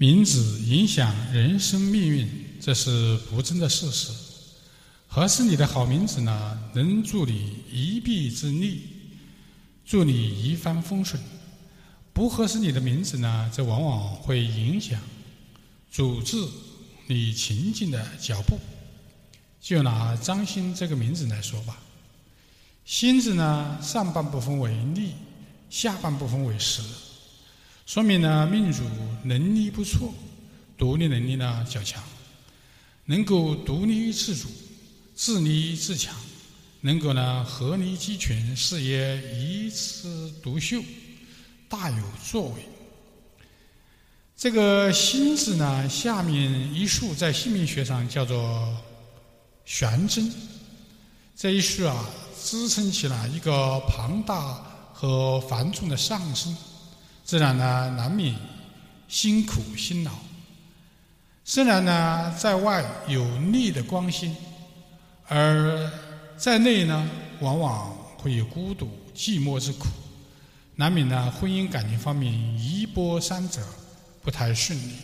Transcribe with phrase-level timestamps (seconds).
[0.00, 2.26] 名字影响人生命运，
[2.58, 4.10] 这是不争的事实。
[5.06, 8.80] 合适你的好名字呢，能助你一臂之力，
[9.84, 11.20] 助你一帆风顺；
[12.14, 14.98] 不合适你的名字呢，则往往会影响、
[15.92, 16.48] 阻滞
[17.06, 18.58] 你前进的脚步。
[19.60, 21.78] 就拿张欣这个名字来说吧，
[22.86, 25.12] 心字呢，上半部分为力，
[25.68, 26.80] 下半部分为实，
[27.90, 28.84] 说明呢命主
[29.24, 30.14] 能力不错，
[30.78, 32.00] 独立能力呢较强，
[33.04, 34.46] 能够独立自主、
[35.16, 36.14] 自立自强，
[36.82, 40.80] 能够呢合力集群，事业一枝独秀，
[41.68, 42.64] 大有作为。
[44.36, 48.72] 这个心字呢，下面一竖在姓名学上叫做。
[49.64, 50.32] 玄真
[51.36, 52.08] 这一竖啊，
[52.40, 54.54] 支撑起了一个庞大
[54.94, 56.56] 和繁重的上身，
[57.30, 58.34] 自然呢难免
[59.06, 60.10] 辛苦辛劳。
[61.44, 64.34] 虽然呢在外有利的光鲜，
[65.28, 65.88] 而
[66.36, 69.86] 在内呢往往会有孤独寂寞之苦，
[70.74, 73.62] 难免呢婚姻感情方面一波三折，
[74.24, 74.94] 不太顺利。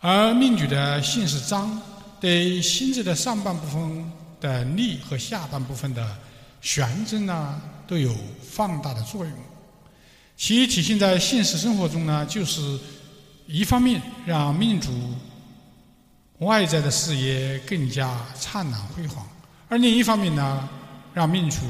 [0.00, 1.80] 而命主的姓是张。
[2.20, 6.18] 对心智的上半部分的力和下半部分的
[6.60, 9.32] 悬针呢，都有放大的作用。
[10.36, 12.78] 其体现在现实生活中呢，就是
[13.46, 14.90] 一方面让命主
[16.38, 19.26] 外在的事业更加灿烂辉煌，
[19.68, 20.68] 而另一方面呢，
[21.14, 21.60] 让命主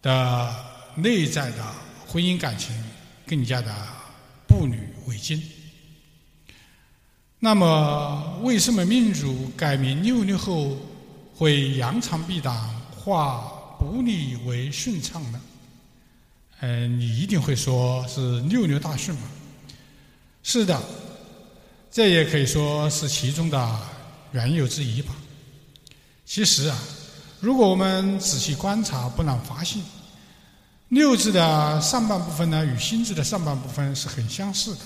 [0.00, 0.54] 的
[0.94, 1.64] 内在的
[2.06, 2.72] 婚姻感情
[3.26, 3.74] 更加的
[4.46, 5.40] 步履维艰。
[7.40, 10.76] 那么，为什么命主改名六六后
[11.34, 12.56] 会扬长避短，
[12.96, 15.40] 化不利为顺畅呢？
[16.64, 19.24] 嗯，你一定会说是六六大顺嘛？
[20.44, 20.80] 是的，
[21.90, 23.78] 这也可以说是其中的
[24.30, 25.12] 缘由之一吧。
[26.24, 26.78] 其实啊，
[27.40, 29.82] 如果我们仔细观察，不难发现，
[30.90, 34.80] 六字的上半部分呢，与心字的上半部分是很相似的。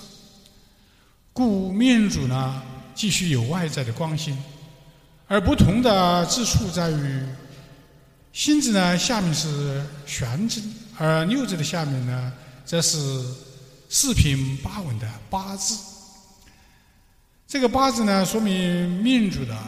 [1.34, 2.62] 故命主呢，
[2.94, 4.34] 继续有外在的光心，
[5.28, 7.22] 而不同的之处在于，
[8.36, 10.62] 心字呢下面是玄字，
[10.98, 12.30] 而六字的下面呢，
[12.66, 12.98] 则是
[13.88, 15.74] 四平八稳的八字。
[17.48, 19.58] 这个八字呢，说明命主的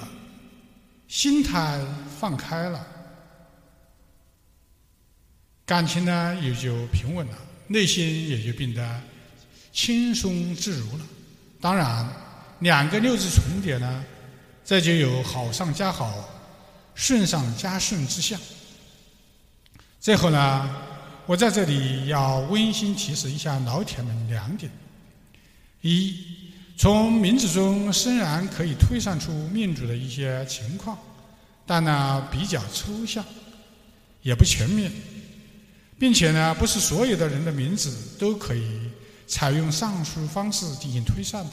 [1.08, 1.80] 心态
[2.20, 2.86] 放开了，
[5.64, 9.00] 感情呢也就平稳了，内心也就变得
[9.72, 11.06] 轻松自如了。
[11.58, 12.06] 当然，
[12.58, 14.04] 两个六字重叠呢，
[14.62, 16.28] 这就有好上加好、
[16.98, 18.36] 顺上加顺之下。
[20.00, 20.68] 最后呢，
[21.26, 24.68] 我在这里要温馨提示一下老铁们两点：
[25.80, 26.14] 一，
[26.76, 30.98] 从名字中虽然可以推算出命主的一些情况，
[31.64, 33.24] 但呢比较抽象，
[34.22, 34.90] 也不全面，
[36.00, 38.90] 并且呢不是所有的人的名字都可以。
[39.30, 41.52] 采用上述方式进行推算的。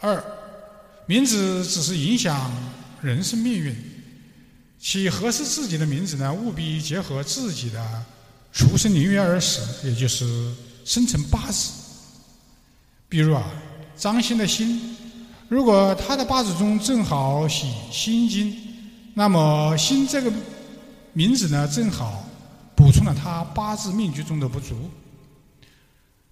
[0.00, 0.24] 二，
[1.04, 2.50] 名字只是影响
[3.02, 3.74] 人生命运，
[4.78, 8.04] 起合适自己的名字呢，务必结合自己的
[8.52, 10.54] 出生年月而死，也就是
[10.84, 11.72] 生辰八字。
[13.08, 13.44] 比如啊，
[13.96, 14.78] 张鑫的鑫，
[15.48, 18.56] 如果他的八字中正好喜辛金，
[19.14, 20.32] 那么辛这个
[21.12, 22.24] 名字呢，正好
[22.74, 24.90] 补充了他八字命局中的不足。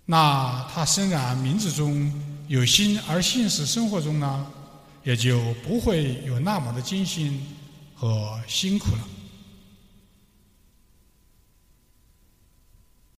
[0.07, 2.13] 那他虽然名字中
[2.49, 4.47] 有辛，而现实生活中呢，
[5.03, 7.41] 也就不会有那么的艰辛
[7.95, 9.20] 和辛苦了。